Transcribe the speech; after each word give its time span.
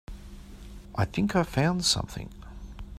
I 0.95 1.05
think 1.05 1.35
I 1.35 1.43
found 1.43 1.85
something. 1.85 2.31